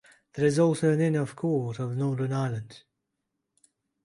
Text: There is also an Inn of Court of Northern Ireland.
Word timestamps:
There 0.33 0.47
is 0.47 0.57
also 0.57 0.91
an 0.93 0.99
Inn 0.99 1.15
of 1.15 1.35
Court 1.35 1.77
of 1.77 1.95
Northern 1.95 2.33
Ireland. 2.33 2.81